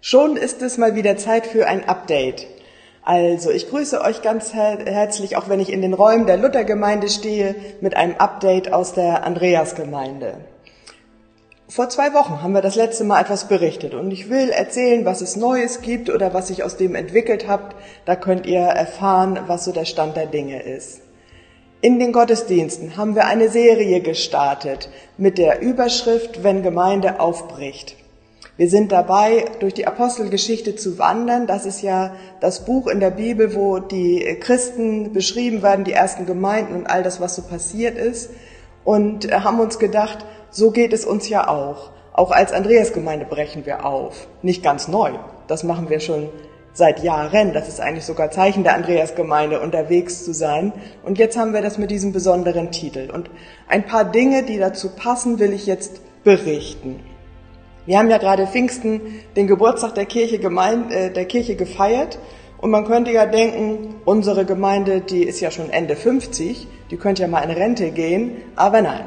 [0.00, 2.46] Schon ist es mal wieder Zeit für ein Update.
[3.02, 7.08] Also, ich grüße euch ganz her herzlich, auch wenn ich in den Räumen der Luthergemeinde
[7.08, 10.34] stehe, mit einem Update aus der Andreasgemeinde.
[11.70, 15.20] Vor zwei Wochen haben wir das letzte Mal etwas berichtet und ich will erzählen, was
[15.20, 17.76] es Neues gibt oder was sich aus dem entwickelt habt.
[18.04, 21.00] Da könnt ihr erfahren, was so der Stand der Dinge ist.
[21.80, 27.96] In den Gottesdiensten haben wir eine Serie gestartet mit der Überschrift Wenn Gemeinde aufbricht.
[28.58, 31.46] Wir sind dabei, durch die Apostelgeschichte zu wandern.
[31.46, 36.26] Das ist ja das Buch in der Bibel, wo die Christen beschrieben werden, die ersten
[36.26, 38.30] Gemeinden und all das, was so passiert ist.
[38.84, 41.92] Und haben uns gedacht, so geht es uns ja auch.
[42.12, 44.26] Auch als Andreasgemeinde brechen wir auf.
[44.42, 45.12] Nicht ganz neu.
[45.46, 46.28] Das machen wir schon
[46.72, 47.52] seit Jahren.
[47.52, 50.72] Das ist eigentlich sogar Zeichen der Andreasgemeinde, unterwegs zu sein.
[51.04, 53.08] Und jetzt haben wir das mit diesem besonderen Titel.
[53.12, 53.30] Und
[53.68, 56.98] ein paar Dinge, die dazu passen, will ich jetzt berichten.
[57.88, 59.00] Wir haben ja gerade Pfingsten
[59.34, 62.18] den Geburtstag der Kirche, gemeint, äh, der Kirche gefeiert.
[62.58, 67.22] Und man könnte ja denken, unsere Gemeinde, die ist ja schon Ende 50, die könnte
[67.22, 68.42] ja mal in Rente gehen.
[68.56, 69.06] Aber nein.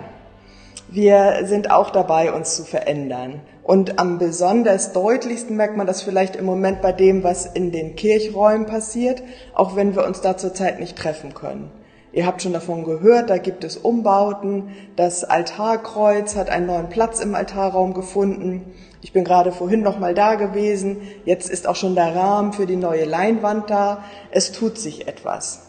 [0.88, 3.42] Wir sind auch dabei, uns zu verändern.
[3.62, 7.96] Und am besonders deutlichsten merkt man das vielleicht im Moment bei dem, was in den
[7.96, 9.22] Kirchräumen passiert,
[9.54, 11.70] auch wenn wir uns da zurzeit nicht treffen können.
[12.14, 14.70] Ihr habt schon davon gehört, da gibt es Umbauten.
[14.98, 18.74] Das Altarkreuz hat einen neuen Platz im Altarraum gefunden.
[19.02, 20.98] Ich bin gerade vorhin noch mal da gewesen.
[21.24, 24.04] Jetzt ist auch schon der Rahmen für die neue Leinwand da.
[24.30, 25.62] Es tut sich etwas.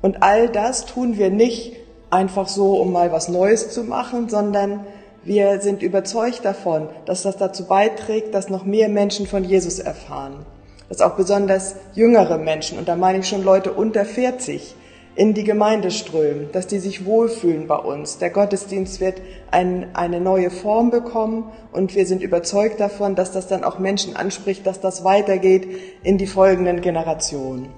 [0.00, 1.76] Und all das tun wir nicht
[2.10, 4.86] einfach so, um mal was Neues zu machen, sondern
[5.24, 10.46] wir sind überzeugt davon, dass das dazu beiträgt, dass noch mehr Menschen von Jesus erfahren.
[10.88, 14.76] Dass auch besonders jüngere Menschen, und da meine ich schon Leute unter 40,
[15.14, 18.18] in die Gemeinde strömen, dass die sich wohlfühlen bei uns.
[18.18, 23.46] Der Gottesdienst wird ein, eine neue Form bekommen und wir sind überzeugt davon, dass das
[23.46, 25.68] dann auch Menschen anspricht, dass das weitergeht
[26.02, 27.68] in die folgenden Generationen.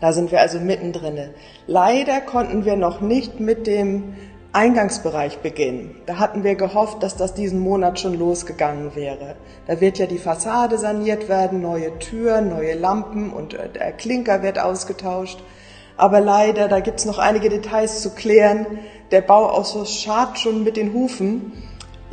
[0.00, 1.18] Da sind wir also mittendrin.
[1.66, 4.14] Leider konnten wir noch nicht mit dem
[4.52, 5.96] Eingangsbereich beginnen.
[6.06, 9.36] Da hatten wir gehofft, dass das diesen Monat schon losgegangen wäre.
[9.66, 14.58] Da wird ja die Fassade saniert werden, neue Türen, neue Lampen und der Klinker wird
[14.58, 15.42] ausgetauscht.
[15.96, 18.78] Aber leider, da gibt's noch einige Details zu klären.
[19.10, 21.52] Der Bauausschuss schart schon mit den Hufen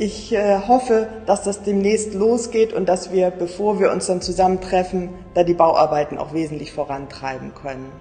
[0.02, 5.10] ich äh, hoffe, dass das demnächst losgeht und dass wir, bevor wir uns dann zusammentreffen,
[5.34, 7.92] da die Bauarbeiten auch wesentlich vorantreiben können.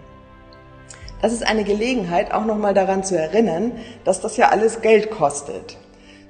[1.22, 5.78] Das ist eine Gelegenheit, auch nochmal daran zu erinnern, dass das ja alles Geld kostet.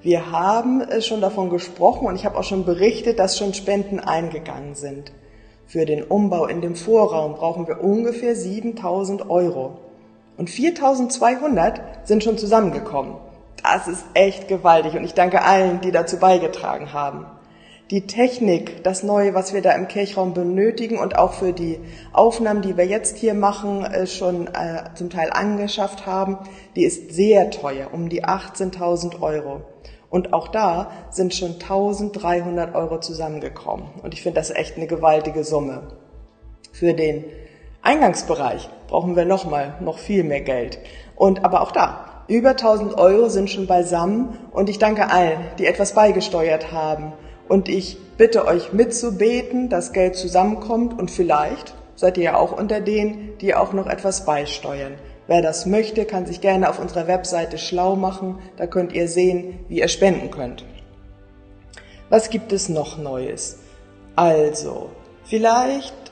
[0.01, 4.01] Wir haben äh, schon davon gesprochen und ich habe auch schon berichtet, dass schon Spenden
[4.01, 5.13] eingegangen sind.
[5.71, 9.77] Für den Umbau in dem Vorraum brauchen wir ungefähr 7000 Euro.
[10.35, 13.15] Und 4200 sind schon zusammengekommen.
[13.63, 17.25] Das ist echt gewaltig und ich danke allen, die dazu beigetragen haben.
[17.91, 21.77] Die Technik, das Neue, was wir da im Kirchraum benötigen und auch für die
[22.13, 26.37] Aufnahmen, die wir jetzt hier machen, äh, schon äh, zum Teil angeschafft haben,
[26.77, 29.63] die ist sehr teuer, um die 18.000 Euro.
[30.09, 33.87] Und auch da sind schon 1300 Euro zusammengekommen.
[34.01, 35.83] Und ich finde das echt eine gewaltige Summe.
[36.71, 37.25] Für den
[37.81, 40.79] Eingangsbereich brauchen wir nochmal noch viel mehr Geld.
[41.17, 45.65] Und aber auch da über 1000 Euro sind schon beisammen und ich danke allen, die
[45.65, 47.11] etwas beigesteuert haben.
[47.51, 52.79] Und ich bitte euch mitzubeten, dass Geld zusammenkommt und vielleicht seid ihr ja auch unter
[52.79, 54.93] denen, die auch noch etwas beisteuern.
[55.27, 58.39] Wer das möchte, kann sich gerne auf unserer Webseite schlau machen.
[58.55, 60.63] Da könnt ihr sehen, wie ihr spenden könnt.
[62.09, 63.57] Was gibt es noch Neues?
[64.15, 64.89] Also,
[65.25, 66.10] vielleicht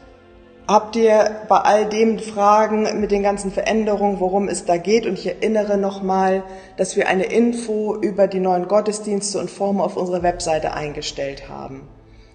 [0.70, 5.08] Habt ihr bei all dem Fragen mit den ganzen Veränderungen, worum es da geht?
[5.08, 6.44] Und ich erinnere nochmal,
[6.78, 11.88] dass wir eine Info über die neuen Gottesdienste und Formen auf unserer Webseite eingestellt haben.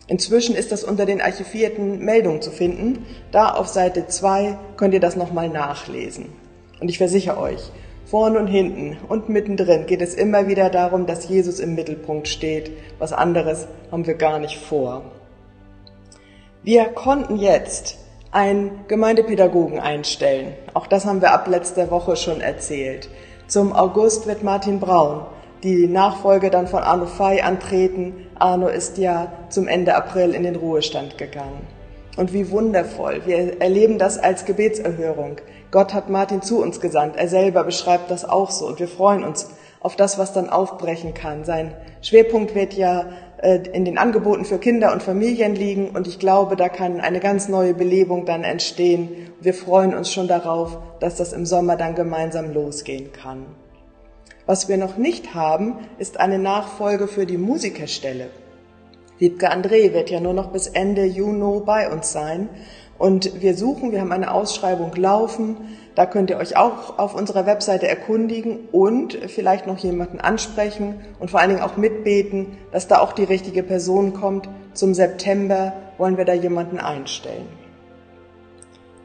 [0.08, 3.06] Inzwischen ist das unter den archivierten Meldungen zu finden.
[3.30, 6.32] Da auf Seite 2 könnt ihr das nochmal nachlesen.
[6.80, 7.70] Und ich versichere euch,
[8.04, 12.72] vorne und hinten und mittendrin geht es immer wieder darum, dass Jesus im Mittelpunkt steht.
[12.98, 15.02] Was anderes haben wir gar nicht vor.
[16.64, 17.98] Wir konnten jetzt
[18.34, 20.54] einen Gemeindepädagogen einstellen.
[20.74, 23.08] Auch das haben wir ab letzter Woche schon erzählt.
[23.46, 25.26] Zum August wird Martin Braun
[25.62, 28.26] die Nachfolge dann von Arno Fey antreten.
[28.38, 31.66] Arno ist ja zum Ende April in den Ruhestand gegangen.
[32.16, 33.22] Und wie wundervoll.
[33.24, 35.36] Wir erleben das als Gebetserhörung.
[35.70, 37.16] Gott hat Martin zu uns gesandt.
[37.16, 38.66] Er selber beschreibt das auch so.
[38.66, 41.44] Und wir freuen uns auf das, was dann aufbrechen kann.
[41.44, 41.72] Sein
[42.02, 43.06] Schwerpunkt wird ja
[43.44, 45.90] in den Angeboten für Kinder und Familien liegen.
[45.90, 49.10] Und ich glaube, da kann eine ganz neue Belebung dann entstehen.
[49.40, 53.44] Wir freuen uns schon darauf, dass das im Sommer dann gemeinsam losgehen kann.
[54.46, 58.30] Was wir noch nicht haben, ist eine Nachfolge für die Musikerstelle.
[59.18, 62.48] Wiebke André wird ja nur noch bis Ende Juni bei uns sein.
[62.98, 65.56] Und wir suchen, wir haben eine Ausschreibung laufen.
[65.94, 71.30] Da könnt ihr euch auch auf unserer Webseite erkundigen und vielleicht noch jemanden ansprechen und
[71.30, 74.48] vor allen Dingen auch mitbeten, dass da auch die richtige Person kommt.
[74.72, 77.46] Zum September wollen wir da jemanden einstellen.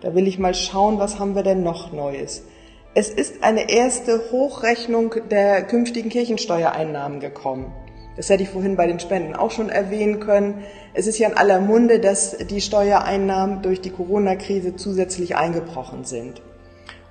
[0.01, 2.43] Da will ich mal schauen, was haben wir denn noch Neues.
[2.95, 7.71] Es ist eine erste Hochrechnung der künftigen Kirchensteuereinnahmen gekommen.
[8.17, 10.63] Das hätte ich vorhin bei den Spenden auch schon erwähnen können.
[10.95, 16.41] Es ist ja in aller Munde, dass die Steuereinnahmen durch die Corona-Krise zusätzlich eingebrochen sind.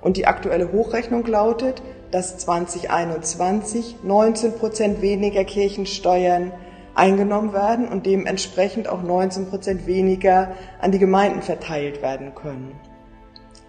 [0.01, 1.81] Und die aktuelle Hochrechnung lautet,
[2.11, 6.51] dass 2021 19 Prozent weniger Kirchensteuern
[6.95, 10.51] eingenommen werden und dementsprechend auch 19 Prozent weniger
[10.81, 12.79] an die Gemeinden verteilt werden können.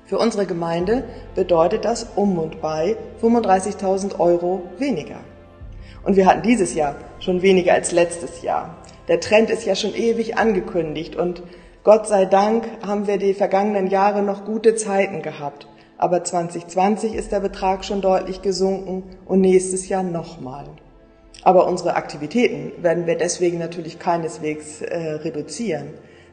[0.04, 1.04] Für unsere Gemeinde
[1.36, 5.20] bedeutet das um und bei 35.000 Euro weniger.
[6.02, 8.76] Und wir hatten dieses Jahr schon weniger als letztes Jahr.
[9.06, 11.42] Der Trend ist ja schon ewig angekündigt und
[11.84, 15.66] Gott sei Dank haben wir die vergangenen Jahre noch gute Zeiten gehabt.
[16.00, 20.64] Aber 2020 ist der Betrag schon deutlich gesunken und nächstes Jahr nochmal.
[21.42, 25.88] Aber unsere Aktivitäten werden wir deswegen natürlich keineswegs äh, reduzieren.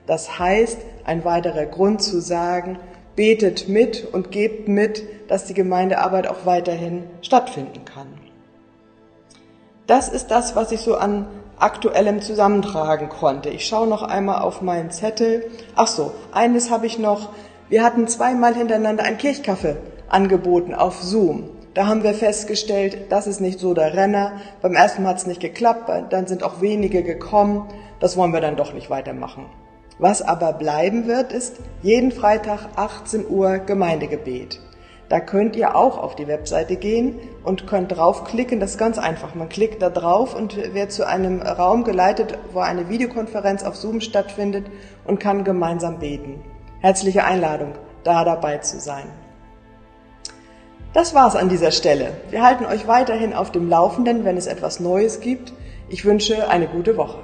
[0.05, 2.79] Das heißt, ein weiterer Grund zu sagen,
[3.17, 8.07] betet mit und gebt mit, dass die Gemeindearbeit auch weiterhin stattfinden kann.
[9.85, 11.27] Das ist das, was ich so an
[11.59, 13.49] aktuellem zusammentragen konnte.
[13.49, 15.51] Ich schaue noch einmal auf meinen Zettel.
[15.75, 17.31] Ach so, eines habe ich noch.
[17.69, 19.75] Wir hatten zweimal hintereinander ein Kirchkaffee
[20.07, 21.49] angeboten auf Zoom.
[21.73, 24.39] Da haben wir festgestellt, das ist nicht so der Renner.
[24.61, 27.67] Beim ersten Mal hat es nicht geklappt, dann sind auch wenige gekommen.
[27.99, 29.47] Das wollen wir dann doch nicht weitermachen.
[29.99, 34.61] Was aber bleiben wird, ist jeden Freitag 18 Uhr Gemeindegebet.
[35.09, 38.61] Da könnt ihr auch auf die Webseite gehen und könnt draufklicken.
[38.61, 39.35] Das ist ganz einfach.
[39.35, 43.99] Man klickt da drauf und wird zu einem Raum geleitet, wo eine Videokonferenz auf Zoom
[43.99, 44.67] stattfindet
[45.03, 46.41] und kann gemeinsam beten.
[46.79, 49.05] Herzliche Einladung, da dabei zu sein.
[50.93, 52.11] Das war's an dieser Stelle.
[52.29, 55.53] Wir halten euch weiterhin auf dem Laufenden, wenn es etwas Neues gibt.
[55.89, 57.19] Ich wünsche eine gute Woche.